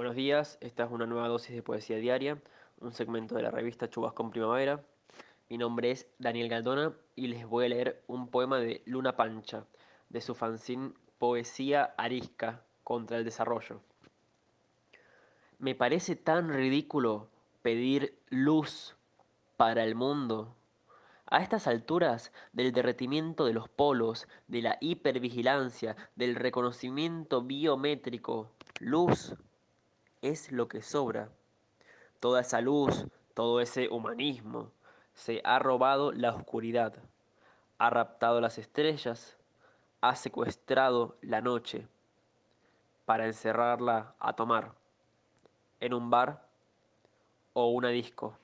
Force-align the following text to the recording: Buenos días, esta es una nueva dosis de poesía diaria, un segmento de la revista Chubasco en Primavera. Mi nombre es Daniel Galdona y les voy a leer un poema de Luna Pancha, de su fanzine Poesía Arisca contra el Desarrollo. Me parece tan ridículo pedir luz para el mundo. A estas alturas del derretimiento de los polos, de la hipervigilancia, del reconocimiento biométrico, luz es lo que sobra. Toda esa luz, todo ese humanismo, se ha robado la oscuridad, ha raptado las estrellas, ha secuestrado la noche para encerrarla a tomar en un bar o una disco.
Buenos 0.00 0.16
días, 0.16 0.56
esta 0.62 0.84
es 0.84 0.90
una 0.90 1.04
nueva 1.04 1.28
dosis 1.28 1.54
de 1.54 1.62
poesía 1.62 1.98
diaria, 1.98 2.40
un 2.80 2.90
segmento 2.90 3.34
de 3.34 3.42
la 3.42 3.50
revista 3.50 3.90
Chubasco 3.90 4.22
en 4.22 4.30
Primavera. 4.30 4.82
Mi 5.50 5.58
nombre 5.58 5.90
es 5.90 6.06
Daniel 6.18 6.48
Galdona 6.48 6.94
y 7.16 7.26
les 7.26 7.46
voy 7.46 7.66
a 7.66 7.68
leer 7.68 8.02
un 8.06 8.28
poema 8.28 8.60
de 8.60 8.80
Luna 8.86 9.14
Pancha, 9.14 9.66
de 10.08 10.22
su 10.22 10.34
fanzine 10.34 10.94
Poesía 11.18 11.92
Arisca 11.98 12.62
contra 12.82 13.18
el 13.18 13.26
Desarrollo. 13.26 13.82
Me 15.58 15.74
parece 15.74 16.16
tan 16.16 16.48
ridículo 16.48 17.28
pedir 17.60 18.18
luz 18.30 18.96
para 19.58 19.84
el 19.84 19.96
mundo. 19.96 20.56
A 21.26 21.42
estas 21.42 21.66
alturas 21.66 22.32
del 22.54 22.72
derretimiento 22.72 23.44
de 23.44 23.52
los 23.52 23.68
polos, 23.68 24.28
de 24.48 24.62
la 24.62 24.78
hipervigilancia, 24.80 25.94
del 26.16 26.36
reconocimiento 26.36 27.42
biométrico, 27.42 28.50
luz 28.78 29.36
es 30.22 30.52
lo 30.52 30.68
que 30.68 30.82
sobra. 30.82 31.30
Toda 32.20 32.40
esa 32.40 32.60
luz, 32.60 33.06
todo 33.34 33.60
ese 33.60 33.88
humanismo, 33.88 34.70
se 35.14 35.40
ha 35.44 35.58
robado 35.58 36.12
la 36.12 36.34
oscuridad, 36.34 36.94
ha 37.78 37.90
raptado 37.90 38.40
las 38.40 38.58
estrellas, 38.58 39.36
ha 40.00 40.16
secuestrado 40.16 41.16
la 41.20 41.40
noche 41.40 41.86
para 43.04 43.26
encerrarla 43.26 44.14
a 44.18 44.34
tomar 44.34 44.72
en 45.80 45.94
un 45.94 46.10
bar 46.10 46.46
o 47.52 47.68
una 47.68 47.88
disco. 47.88 48.36